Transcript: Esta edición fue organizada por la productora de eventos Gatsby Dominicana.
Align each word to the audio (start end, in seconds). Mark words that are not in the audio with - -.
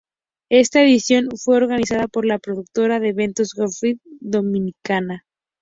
Esta 0.49 0.81
edición 0.81 1.29
fue 1.37 1.57
organizada 1.57 2.07
por 2.07 2.25
la 2.25 2.39
productora 2.39 2.99
de 2.99 3.09
eventos 3.09 3.53
Gatsby 3.53 3.99
Dominicana. 4.19 5.25